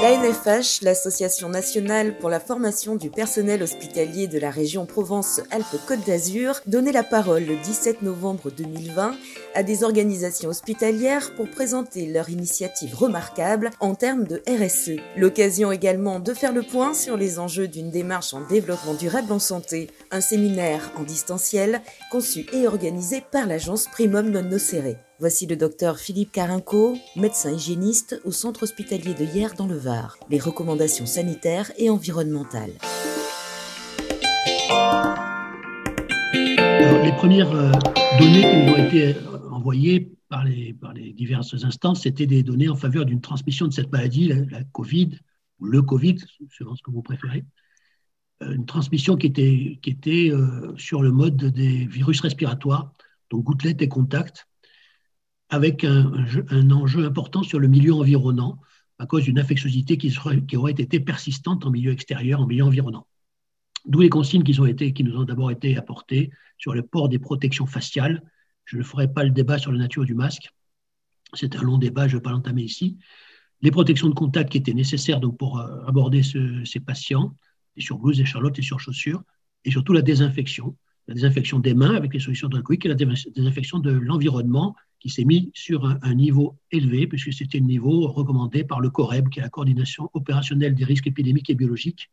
[0.00, 6.60] La NFH, l'Association nationale pour la formation du personnel hospitalier de la région Provence-Alpes-Côte d'Azur,
[6.66, 9.16] donnait la parole le 17 novembre 2020
[9.56, 15.00] à des organisations hospitalières pour présenter leur initiative remarquable en termes de RSE.
[15.16, 19.40] L'occasion également de faire le point sur les enjeux d'une démarche en développement durable en
[19.40, 19.90] santé.
[20.12, 25.07] Un séminaire en distanciel conçu et organisé par l'agence Primum Non Nocere.
[25.20, 30.16] Voici le docteur Philippe Carinco, médecin hygiéniste au centre hospitalier de Hier dans le Var.
[30.30, 32.70] Les recommandations sanitaires et environnementales.
[37.02, 37.72] les premières euh,
[38.20, 42.68] données qui ont été euh, envoyées par les, par les diverses instances, c'était des données
[42.68, 45.18] en faveur d'une transmission de cette maladie, la, Covid,
[45.58, 46.18] ou le Covid,
[46.56, 47.44] selon ce que vous préférez.
[48.44, 50.30] Euh, une transmission qui était, qui était
[50.76, 52.92] sur le mode des virus respiratoires,
[53.30, 54.47] donc gouttelettes et contacts,
[55.50, 58.60] avec un, enjeu important sur le milieu environnant
[58.98, 60.12] à cause d'une infectiosité qui,
[60.56, 63.06] aurait été persistante en milieu extérieur, en milieu environnant.
[63.86, 68.22] D'où les consignes qui, nous ont d'abord été apportées sur le port des protections faciales.
[68.64, 70.50] Je ne ferai pas le débat sur la nature du masque.
[71.32, 72.98] C'est un long débat, je ne vais pas l'entamer ici.
[73.62, 77.34] Les protections de contact qui étaient nécessaires donc, pour euh, aborder ces patients,
[77.76, 79.22] des surblouses, des charlottes, des surchaussures,
[79.64, 80.76] et surtout la désinfection.
[81.06, 85.24] La désinfection des mains avec les solutions de et la désinfection de l'environnement qui s'est
[85.24, 89.42] mis sur un, niveau élevé, puisque c'était un niveau recommandé par le COREB, qui est
[89.42, 92.10] la coordination opérationnelle des risques épidémiques et biologiques,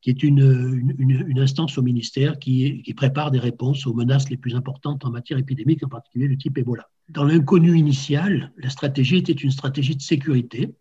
[0.00, 5.04] qui est une, instance au ministère qui, prépare des réponses aux menaces les plus importantes
[5.04, 6.88] en matière épidémique, en particulier du type Ebola.
[7.08, 10.74] Dans l'inconnu initial, la stratégie était une stratégie de sécurité.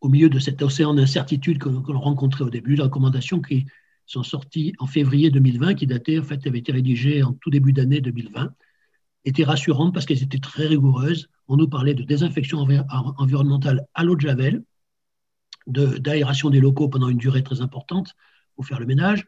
[0.00, 3.66] Au milieu de cet océan d'incertitude que l'on rencontrait au début, les recommandations qui
[4.06, 7.72] sont sorties en février 2020, qui dataient, en fait, avaient été rédigées en tout début
[7.72, 8.52] d'année 2020,
[9.24, 11.28] étaient rassurantes parce qu'elles étaient très rigoureuses.
[11.48, 14.64] On nous parlait de désinfection environnementale à l'eau de Javel,
[15.66, 18.14] d'aération des locaux pendant une durée très importante
[18.54, 19.26] pour faire le ménage.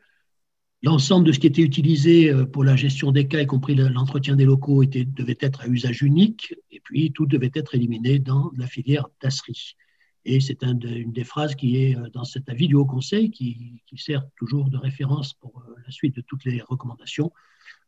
[0.82, 4.34] L'ensemble de ce qui était utilisé euh, pour la gestion des cas, y compris l'entretien
[4.34, 8.67] des locaux, devait être à usage unique, et puis tout devait être éliminé dans la
[8.67, 9.77] filière d'Asri.
[10.24, 13.83] Et c'est une des phrases qui est euh, dans cet avis du Haut Conseil, qui,
[13.96, 17.33] sert toujours de référence pour euh, la suite de toutes les recommandations.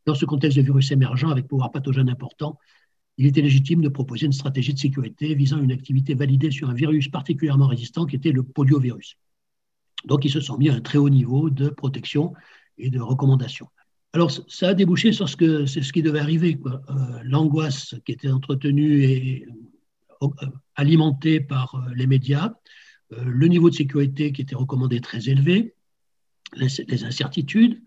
[0.07, 2.59] Dans ce contexte de virus émergent avec pouvoir pathogène important,
[3.17, 6.75] il était légitime de proposer une stratégie de sécurité visant une activité validée sur un
[6.75, 9.17] virus particulièrement résistant qui était le poliovirus.
[10.05, 12.35] Donc, ils se sont mis à un très haut niveau de protection
[12.77, 13.69] et de recommandation.
[14.13, 16.59] Alors, ça a débouché sur ce que ce qui devait arriver.
[16.67, 16.73] Euh,
[17.25, 19.47] l'angoisse qui était entretenue et
[20.77, 22.55] alimentée par euh, les médias,
[23.11, 25.77] le niveau de sécurité qui était recommandé très élevé,
[26.57, 27.81] les incertitudes,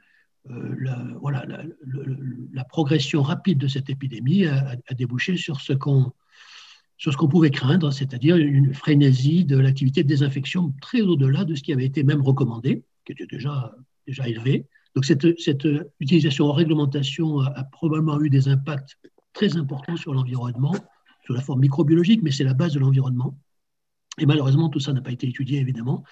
[0.50, 1.46] euh, la, voilà,
[2.53, 6.12] la, progression rapide de cette épidémie a, débouché sur ce qu'on
[6.98, 11.54] sur ce qu'on pouvait craindre, c'est-à-dire une frénésie de l'activité de désinfection très au-delà de
[11.54, 13.75] ce qui avait été même recommandé, qui était déjà,
[14.08, 14.66] déjà élevé.
[14.96, 15.68] Donc cette, cette
[16.00, 18.98] utilisation en réglementation a, probablement eu des impacts
[19.34, 20.74] très importants sur l'environnement,
[21.28, 23.38] sous la forme microbiologique, mais c'est la base de l'environnement.
[24.18, 26.04] Et malheureusement, tout ça n'a pas été étudié, évidemment.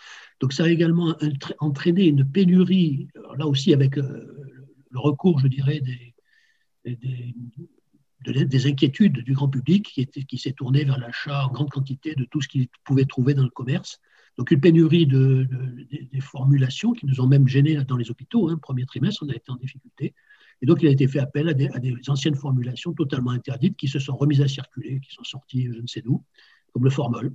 [0.42, 1.16] Donc ça a également
[1.60, 4.54] entraîné une pénurie, là aussi avec euh,
[4.92, 6.14] le recours, je dirais, des,
[8.26, 12.26] des, inquiétudes du grand public qui, qui s'est tourné vers l'achat en grande quantité de
[12.26, 14.00] tout ce qu'il pouvait trouver dans le commerce.
[14.38, 15.48] Donc une pénurie de,
[15.90, 18.50] des formulations qui nous ont même gênés dans les hôpitaux.
[18.50, 18.58] Hein.
[18.62, 20.14] Premier trimestre, on a été en difficulté.
[20.62, 21.70] Et donc il a été fait appel à des,
[22.08, 25.88] anciennes formulations totalement interdites qui se sont remises à circuler, qui sont sorties je ne
[25.88, 26.24] sais d'où,
[26.74, 27.34] comme le formol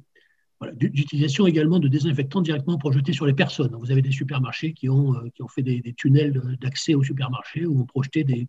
[0.72, 3.74] d'utilisation également de désinfectants directement projetés sur les personnes.
[3.76, 7.66] Vous avez des supermarchés qui ont, euh, qui ont fait des, tunnels d'accès aux supermarchés
[7.66, 8.48] où on projetait des,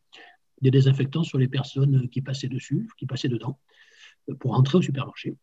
[0.62, 3.58] désinfectants sur les personnes qui passaient dessus, qui passaient dedans,
[4.30, 5.36] euh, pour entrer au supermarché.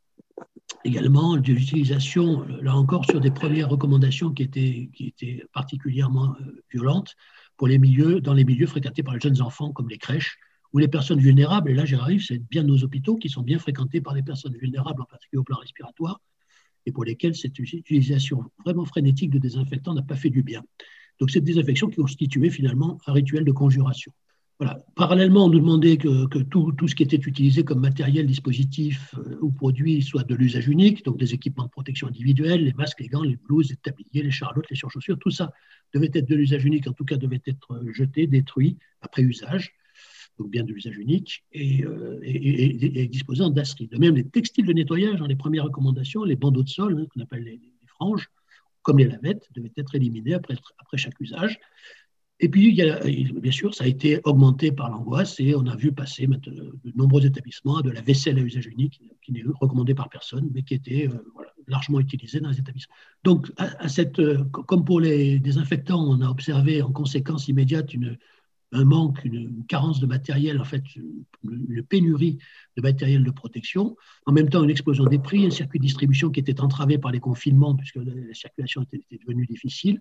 [0.85, 6.63] Également, de l'utilisation, là encore, sur des premières recommandations qui étaient, qui étaient particulièrement euh,
[6.71, 7.17] violentes
[7.59, 7.67] dans
[8.35, 10.39] les milieux fréquentés par les jeunes enfants, comme les crèches,
[10.73, 14.01] ou les personnes vulnérables, et là j'arrive, c'est bien nos hôpitaux qui sont bien fréquentés
[14.01, 16.21] par les personnes vulnérables, en particulier au plan respiratoire,
[16.87, 20.63] et pour lesquels cette utilisation vraiment frénétique de désinfectants n'a pas fait du bien.
[21.21, 24.13] Donc cette désinfection qui constituait finalement un rituel de conjuration.
[24.97, 29.53] Parallèlement, on nous demandait que, tout, ce qui était utilisé comme matériel, dispositif euh, ou
[29.53, 33.23] produit soit de l'usage unique, donc des équipements de protection individuelle, les masques, les gants,
[33.23, 35.53] les blouses, les tabliers, les charlottes, les surchaussures, tout ça
[35.95, 39.75] devait être de l'usage unique, en tout cas devait être jeté, détruit après usage
[40.39, 43.89] donc bien de l'usage unique, et, euh, disposant d'ASRI.
[43.89, 47.07] De même, les textiles de nettoyage, dans les premières recommandations, les bandeaux de sol, hein,
[47.13, 48.31] qu'on appelle les, franges,
[48.83, 50.55] comme les lavettes, devaient être éliminés après
[50.95, 51.59] chaque usage.
[52.41, 56.27] Et puis, bien sûr, ça a été augmenté par l'angoisse et on a vu passer
[56.27, 60.63] de nombreux établissements de la vaisselle à usage unique, qui n'est recommandée par personne, mais
[60.63, 61.19] qui était euh,
[61.67, 62.95] largement utilisés dans les établissements.
[63.25, 64.21] Donc, à, cette,
[64.53, 67.91] comme pour les désinfectants, on a observé en conséquence immédiate
[68.73, 72.39] un manque, une, carence de matériel, en fait, une, pénurie
[72.77, 73.97] de matériel de protection.
[74.27, 77.11] En même temps, une explosion des prix, un circuit de distribution qui était entravé par
[77.11, 80.01] les confinements, puisque la circulation était, devenue difficile.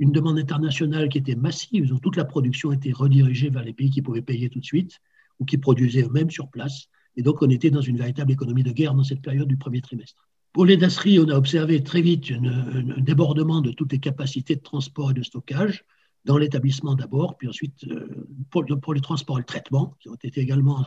[0.00, 3.90] Une demande internationale qui était massive, donc toute la production était redirigée vers les pays
[3.90, 4.98] qui pouvaient payer tout de suite
[5.38, 6.88] ou qui produisaient eux-mêmes sur place.
[7.16, 9.80] Et donc, on était dans une véritable économie de guerre dans cette période du premier
[9.80, 10.26] trimestre.
[10.52, 14.62] Pour les dasseries, on a observé très vite un débordement de toutes les capacités de
[14.62, 15.84] transport et de stockage
[16.24, 20.16] dans l'établissement d'abord, puis ensuite euh, pour, pour, les transports et le traitement, qui ont
[20.16, 20.84] été également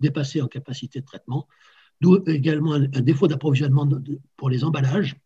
[0.00, 1.48] dépassés en capacité de traitement,
[2.00, 3.88] d'où également un, défaut d'approvisionnement
[4.36, 5.16] pour les emballages,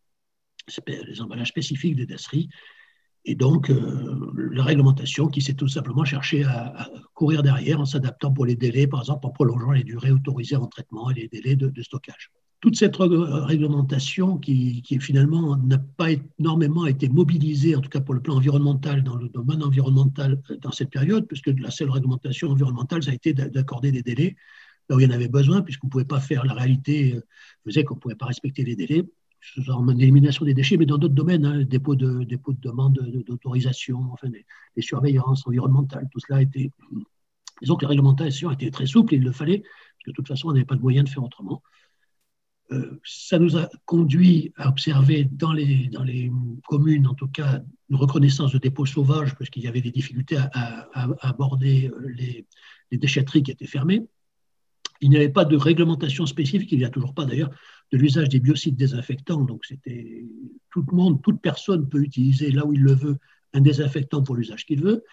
[0.86, 2.48] les emballages spécifiques des dasseries,
[3.24, 8.32] et donc euh, la réglementation qui s'est tout simplement cherché à, courir derrière en s'adaptant
[8.32, 11.56] pour les délais, par exemple en prolongeant les durées autorisées en traitement et les délais
[11.56, 12.30] de stockage.
[12.60, 16.08] Toute cette réglementation qui, finalement n'a pas
[16.38, 20.56] énormément été mobilisée, en tout cas pour le plan environnemental, dans le domaine environnemental euh,
[20.58, 24.36] dans cette période, puisque la seule réglementation environnementale, ça a été d'accorder des délais
[24.90, 27.20] là où il y en avait besoin, puisqu'on ne pouvait pas faire la réalité, euh,
[27.64, 29.04] faisait qu'on ne pouvait pas respecter les délais,
[29.68, 33.98] en élimination des déchets, mais dans d'autres domaines, hein, dépôt, de, dépôt de demande d'autorisation,
[34.12, 34.44] enfin des,
[34.78, 36.72] surveillances environnementales, tout cela a été.
[37.60, 40.48] Disons que la réglementation été très souple, il le fallait, parce que de toute façon,
[40.48, 41.62] on n'avait pas de moyen de faire autrement.
[42.72, 46.30] Euh, ça nous a conduit à observer dans les, dans les
[46.68, 50.36] communes, en tout cas, une reconnaissance de dépôts sauvages, parce qu'il y avait des difficultés
[50.38, 50.88] à,
[51.20, 52.46] aborder euh, les,
[52.90, 54.06] les, déchetteries qui étaient fermées.
[55.00, 57.50] Il n'y avait pas de réglementation spécifique, il n'y a toujours pas d'ailleurs,
[57.92, 59.42] de l'usage des biocides désinfectants.
[59.42, 60.26] Donc, c'était
[60.70, 63.18] tout le monde, toute personne peut utiliser là où il le veut
[63.52, 65.04] un désinfectant pour l'usage qu'il veut.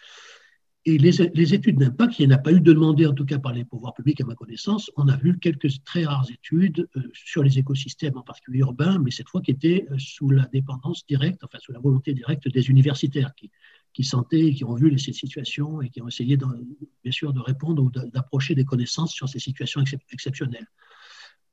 [0.85, 3.39] Et les, études d'impact, il n'y en a pas eu de demandé, en tout cas
[3.39, 4.89] par les pouvoirs publics à ma connaissance.
[4.95, 9.11] On a vu quelques très rares études euh, sur les écosystèmes, en particulier urbains, mais
[9.11, 12.69] cette fois qui étaient euh, sous la dépendance directe, enfin sous la volonté directe des
[12.69, 13.51] universitaires qui,
[13.97, 17.81] qui sentaient, qui ont vu ces situations et qui ont essayé, bien sûr, de répondre
[17.81, 20.67] ou d'approcher des connaissances sur ces situations exceptionnelles.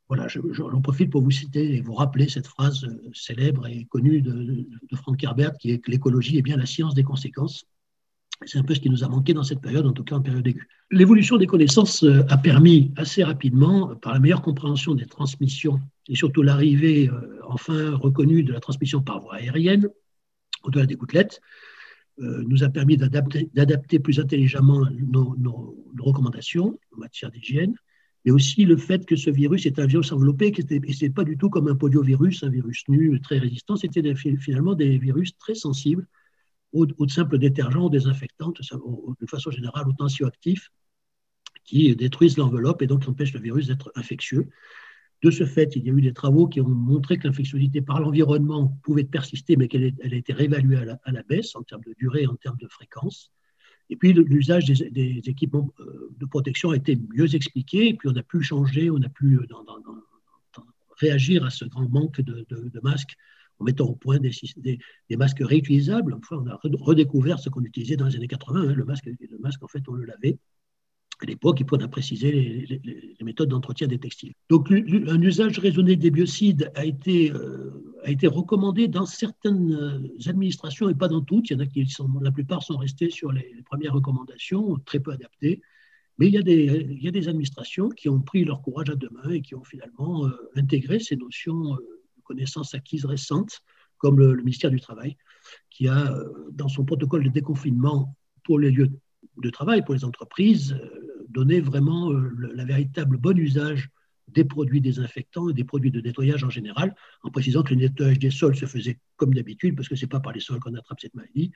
[0.08, 4.20] Voilà, j'en profite pour vous citer et vous rappeler cette phrase euh, célèbre et connue
[4.20, 7.64] de, de Frank Herbert qui est que l'écologie est bien la science des conséquences.
[8.44, 10.20] C'est un peu ce qui nous a manqué dans cette période, en tout cas en
[10.20, 10.68] période aiguë.
[10.90, 16.14] L'évolution des connaissances euh, a permis assez rapidement, par la meilleure compréhension des transmissions et
[16.14, 19.88] surtout l'arrivée euh, enfin reconnue de la transmission par voie aérienne,
[20.64, 21.73] au-delà des gouttelettes, euh,
[22.18, 27.74] nous a permis d'adapter plus intelligemment nos, recommandations en matière d'hygiène,
[28.24, 31.24] mais aussi le fait que ce virus est un virus enveloppé, et ce n'est pas
[31.24, 35.54] du tout comme un poliovirus, un virus nu très résistant, c'était finalement des virus très
[35.54, 36.06] sensibles
[36.72, 40.70] ou, de simples détergents ou désinfectants, de façon générale, ou tensioactifs,
[41.64, 44.48] qui détruisent l'enveloppe et donc empêchent le virus d'être infectieux.
[45.24, 47.98] De ce fait, il y a eu des travaux qui ont montré que l'infectiosité par
[47.98, 52.26] l'environnement pouvait persister, mais qu'elle a été réévaluée à la, baisse en termes de durée,
[52.26, 53.32] en termes de fréquence.
[53.88, 58.16] Et puis, l'usage des, équipements euh, de protection a été mieux expliqué, et puis on
[58.16, 59.46] a pu changer, on a pu euh,
[60.98, 63.16] réagir à ce grand manque de masques
[63.60, 64.30] en mettant au point des,
[65.16, 66.12] masques réutilisables.
[66.12, 68.60] Enfin, on a redécouvert ce qu'on utilisait dans les années 80.
[68.60, 70.36] Hein, le, masque, le masque, en fait, on le lavait
[71.22, 74.32] à l'époque, il a précisé les, les, méthodes d'entretien des textiles.
[74.50, 80.28] Donc, un usage raisonné des biocides a été, euh, a été recommandé dans certaines euh,
[80.30, 81.50] administrations et pas dans toutes.
[81.50, 81.86] Il y en a qui
[82.20, 85.62] la plupart sont restés sur les, premières recommandations, très peu adaptées.
[86.18, 88.90] Mais il y, a des, il y a des administrations qui ont pris leur courage
[88.90, 91.76] à deux mains et qui ont finalement euh, intégré ces notions
[92.22, 93.62] connaissances acquises récentes,
[93.98, 95.16] comme le, ministère du Travail,
[95.70, 96.14] qui a,
[96.52, 98.90] dans son protocole de déconfinement pour les lieux
[99.42, 100.76] de travail, pour les entreprises,
[101.34, 103.90] euh, donné vraiment euh, le, véritable bon usage
[104.28, 108.18] des produits désinfectants et des produits de nettoyage en général, en précisant que le nettoyage
[108.18, 110.74] des sols se faisait comme d'habitude, parce que ce n'est pas par les sols qu'on
[110.74, 111.52] attrape cette maladie,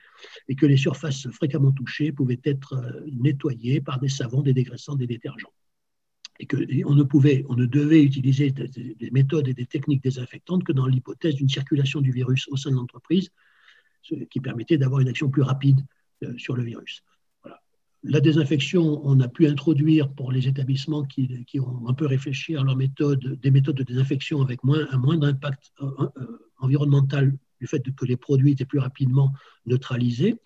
[0.49, 5.06] et que les surfaces fréquemment touchées pouvaient être nettoyées par des savons, des dégraissants, des
[5.06, 5.52] détergents
[6.38, 10.73] et qu'on ne pouvait, on ne devait utiliser des méthodes et des techniques désinfectantes que
[10.73, 13.30] dans l'hypothèse d'une circulation du virus au sein de l'entreprise,
[14.02, 15.80] ce qui permettait d'avoir une action plus rapide
[16.23, 17.02] euh, sur le virus.
[18.05, 22.62] La désinfection, on a pu introduire pour les établissements qui, ont un peu réfléchi à
[22.62, 25.87] leur méthode, des méthodes de désinfection avec moins, un moindre impact euh,
[26.17, 29.33] euh, environnemental du fait que les produits étaient plus rapidement
[29.67, 30.37] neutralisés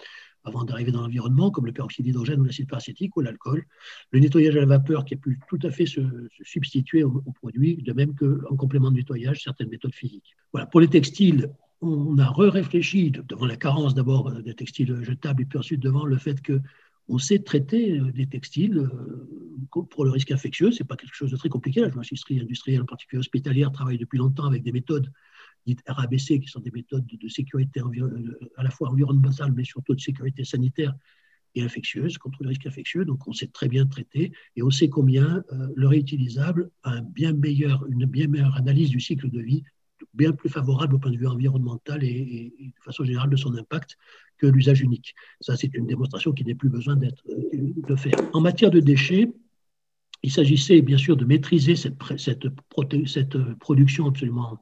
[0.44, 3.64] avant d'arriver dans l'environnement, comme le peroxyde d'hydrogène ou l'acide paracétique ou l'alcool.
[4.10, 6.00] Le nettoyage à la vapeur qui a pu tout à fait se,
[6.42, 10.34] substituer aux, produits, de même qu'en complément de nettoyage, certaines méthodes physiques.
[10.52, 10.66] Voilà.
[10.66, 15.58] Pour les textiles, on a re-réfléchi devant la carence d'abord des textiles jetables et puis
[15.58, 16.60] ensuite devant le fait que
[17.08, 18.88] on sait traiter des textiles
[19.90, 20.70] pour le risque infectieux.
[20.70, 21.80] Ce n'est pas quelque chose de très compliqué.
[21.80, 25.10] La journalistique industrielle, en particulier hospitalière, travaille depuis longtemps avec des méthodes
[25.66, 27.80] dites RABC, qui sont des méthodes de sécurité
[28.56, 30.94] à la fois environnementale, mais surtout de sécurité sanitaire
[31.54, 33.04] et infectieuse, contre le risque infectieux.
[33.04, 35.44] Donc, on sait très bien traiter et on sait combien
[35.74, 39.62] le réutilisable a une bien meilleure analyse du cycle de vie
[40.14, 43.96] bien plus favorable au point de vue environnemental et, de façon générale de son impact
[44.42, 45.14] que l'usage unique.
[45.40, 48.18] Ça, c'est une démonstration qui n'est plus besoin d'être euh, de faire.
[48.32, 49.32] En matière de déchets,
[50.24, 52.46] il s'agissait bien sûr de maîtriser cette, cette,
[53.06, 54.60] cette production absolument,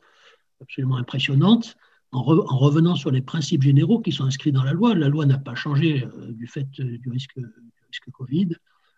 [0.61, 1.77] absolument impressionnante
[2.13, 4.95] en, en, revenant sur les principes généraux qui sont inscrits dans la loi.
[4.95, 8.51] La loi n'a pas changé euh, du fait du risque, du risque Covid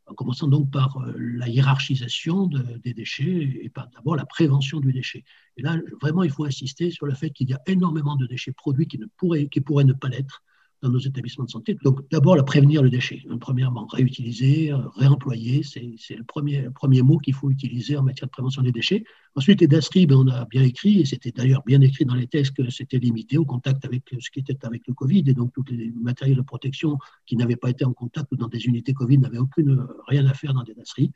[0.07, 2.51] en commençant donc par euh, la hiérarchisation
[2.85, 5.25] des déchets et par d'abord la prévention du déchet.
[5.57, 8.53] Et là, vraiment, il faut insister sur le fait qu'il y a énormément de déchets
[8.53, 10.43] produits qui, ne pourraient, qui pourraient ne pas l'être
[10.83, 11.77] dans nos établissements de santé.
[11.85, 13.23] Donc d'abord, la prévenir le déchet.
[13.41, 18.33] Premièrement, réutiliser, euh, réemployer, c'est le premier, premier mot qu'il faut utiliser en matière de
[18.33, 19.05] prévention des déchets.
[19.35, 22.27] Ensuite, les DASRI, ben, on a bien écrit, et c'était d'ailleurs bien écrit dans les
[22.27, 25.53] textes que c'était limité au contact avec ce qui était avec le Covid, et donc
[25.53, 28.93] tous les matériels de protection qui n'avaient pas été en contact ou dans des unités
[28.93, 31.13] Covid n'avaient aucune, rien à faire dans des DASRI.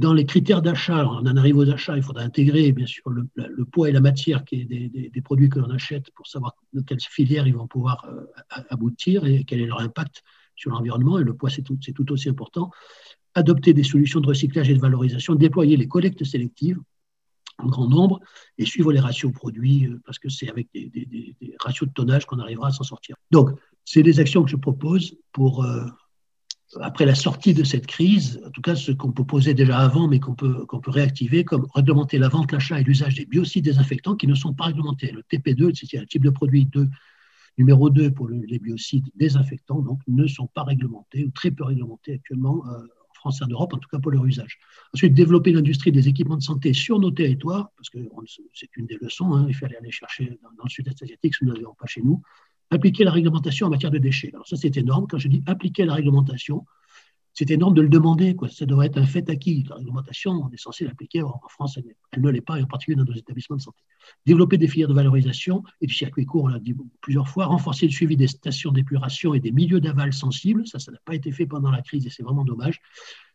[0.00, 3.64] Dans les critères d'achat, on en arrive aux achats, il faudra intégrer bien sûr le,
[3.66, 7.54] poids et la matière des, produits que l'on achète pour savoir de quelle filière ils
[7.54, 8.24] vont pouvoir euh,
[8.70, 10.22] aboutir et quel est leur impact
[10.56, 11.18] sur l'environnement.
[11.18, 12.70] Et le poids, c'est tout, aussi important.
[13.34, 16.80] Adopter des solutions de recyclage et de valorisation, déployer les collectes sélectives
[17.58, 18.20] en grand nombre
[18.56, 22.38] et suivre les ratios produits euh, parce que c'est avec des, ratios de tonnage qu'on
[22.38, 23.16] arrivera à s'en sortir.
[23.30, 23.50] Donc,
[23.84, 25.84] c'est des actions que je propose pour euh,
[26.80, 30.06] après la sortie de cette crise, en tout cas ce qu'on peut poser déjà avant,
[30.06, 33.64] mais qu'on peut, qu'on peut réactiver, comme réglementer la vente, l'achat et l'usage des biocides
[33.64, 35.10] désinfectants qui ne sont pas réglementés.
[35.10, 36.88] Le TP2, c'est un type de produit 2,
[37.58, 42.14] numéro 2 pour les biocides désinfectants, donc ne sont pas réglementés ou très peu réglementés
[42.14, 44.58] actuellement euh, en France et en Europe, en tout cas pour leur usage.
[44.94, 47.98] Ensuite, développer l'industrie des équipements de santé sur nos territoires, parce que
[48.54, 51.44] c'est une des leçons, hein, il fallait aller chercher dans, dans le sud-est asiatique, ce
[51.44, 52.22] nous n'avions pas chez nous
[52.70, 54.30] appliquer la réglementation en matière de déchets.
[54.32, 55.06] Alors ça, c'est énorme.
[55.08, 56.64] Quand je dis appliquer la réglementation,
[57.32, 58.36] c'est énorme de le demander.
[58.50, 59.64] Ça devrait être un fait acquis.
[59.68, 61.22] La réglementation, on est censé l'appliquer.
[61.22, 61.78] En France,
[62.12, 63.82] elle, ne l'est pas, et en particulier dans nos établissements de santé.
[64.26, 67.46] Développer des filières de valorisation et du circuit court, on l'a dit plusieurs fois.
[67.46, 70.66] Renforcer le suivi des stations d'épuration et des milieux d'aval sensibles.
[70.66, 72.80] Ça, ça n'a pas été fait pendant la crise et c'est vraiment dommage.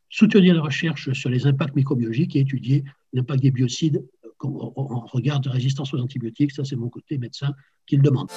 [0.10, 4.06] Soutenir la recherche sur les impacts microbiologiques et étudier l'impact des biocides
[4.42, 6.52] en regard de résistance aux antibiotiques.
[6.52, 7.54] Ça, c'est mon côté médecin
[7.88, 8.30] qui le demande.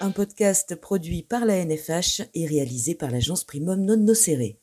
[0.00, 4.59] Un podcast produit par la NFH et réalisé par l'agence Primum Non Nocere.